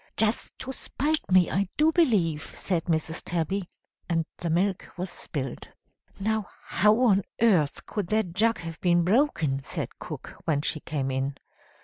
[0.17, 3.21] 'Just to spite me, I do believe,' said Mrs.
[3.23, 3.69] Tabby.
[4.09, 5.67] And the milk was all spilled.
[6.19, 11.11] "'Now how on earth could that jug have been broken?' said cook, when she came
[11.11, 11.35] in.